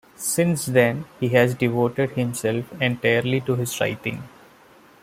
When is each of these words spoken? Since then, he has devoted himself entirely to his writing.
Since 0.15 0.65
then, 0.65 1.05
he 1.19 1.27
has 1.29 1.53
devoted 1.53 2.13
himself 2.13 2.65
entirely 2.81 3.39
to 3.41 3.53
his 3.55 3.79
writing. 3.79 4.23